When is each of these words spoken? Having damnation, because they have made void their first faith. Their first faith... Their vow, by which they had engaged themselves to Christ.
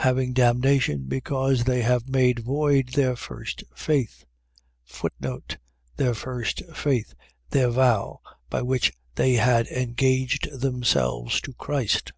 Having 0.00 0.32
damnation, 0.32 1.04
because 1.06 1.64
they 1.64 1.82
have 1.82 2.08
made 2.08 2.38
void 2.38 2.92
their 2.94 3.14
first 3.14 3.62
faith. 3.74 4.24
Their 5.98 6.14
first 6.14 6.62
faith... 6.74 7.12
Their 7.50 7.68
vow, 7.68 8.20
by 8.48 8.62
which 8.62 8.94
they 9.16 9.34
had 9.34 9.66
engaged 9.66 10.48
themselves 10.58 11.42
to 11.42 11.52
Christ. 11.52 12.12